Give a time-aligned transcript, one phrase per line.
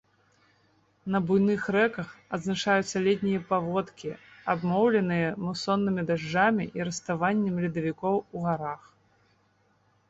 [1.15, 2.07] На буйных рэках
[2.37, 4.09] адзначаюцца летнія паводкі,
[4.55, 8.81] абумоўленыя мусоннымі дажджамі і раставаннем ледавікоў у гарах.